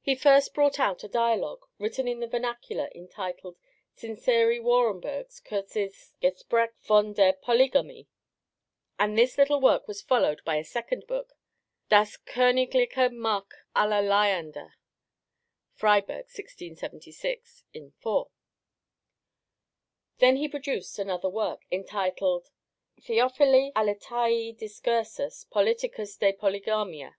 He 0.00 0.14
first 0.14 0.54
brought 0.54 0.78
out 0.78 1.02
a 1.02 1.08
dialogue 1.08 1.66
written 1.80 2.06
in 2.06 2.20
the 2.20 2.28
vernacular 2.28 2.88
entitled 2.94 3.56
Sinceri 3.96 4.60
Wahrenbergs 4.62 5.40
kurzes 5.42 6.12
Gespraech 6.22 6.72
von 6.84 7.14
der 7.14 7.32
Polygamie; 7.32 8.06
and 8.96 9.18
this 9.18 9.36
little 9.36 9.60
work 9.60 9.88
was 9.88 10.00
followed 10.00 10.40
by 10.44 10.54
a 10.54 10.62
second 10.62 11.04
book, 11.08 11.32
Das 11.88 12.16
Koenigliche 12.16 13.10
Marck 13.10 13.66
aller 13.74 14.02
Laender 14.02 14.74
(Freyburg, 15.72 16.26
1676, 16.28 17.64
in 17.72 17.90
4). 17.98 18.30
Then 20.18 20.36
he 20.36 20.46
produced 20.46 20.96
another 21.00 21.28
work, 21.28 21.62
entitled 21.72 22.50
Theophili 23.00 23.72
Aletaei 23.74 24.56
discursus 24.56 25.42
politicus 25.50 26.16
de 26.16 26.32
Polygamia. 26.32 27.16